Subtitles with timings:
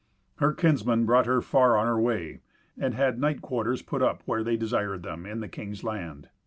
[0.37, 2.39] Her kinsmen brought her far on her way,
[2.75, 6.29] and had night quarters put up where they desired them, in the king's land.